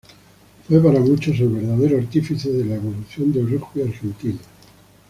Fue 0.67 0.81
para 0.81 0.99
muchos 0.99 1.39
el 1.41 1.49
verdadero 1.49 1.99
artífice 1.99 2.51
de 2.51 2.65
la 2.65 2.73
evolución 2.73 3.31
del 3.31 3.51
rugby 3.51 3.83
argentino. 3.83 4.39